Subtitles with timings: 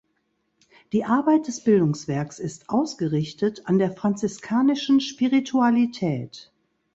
[0.93, 6.51] Die Arbeit des Bildungswerks ist ausgerichtet an der franziskanischen Spiritualität.